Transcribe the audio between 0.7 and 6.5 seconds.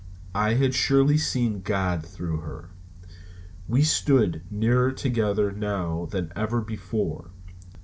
surely seen God through her. We stood nearer together now than